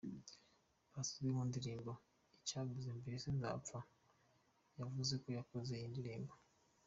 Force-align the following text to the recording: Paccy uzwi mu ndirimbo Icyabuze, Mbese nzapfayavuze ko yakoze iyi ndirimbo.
Paccy 0.91 1.11
uzwi 1.17 1.29
mu 1.35 1.43
ndirimbo 1.49 1.91
Icyabuze, 2.37 2.89
Mbese 2.99 3.27
nzapfayavuze 3.37 5.13
ko 5.23 5.27
yakoze 5.37 5.71
iyi 5.75 5.89
ndirimbo. 5.93 6.33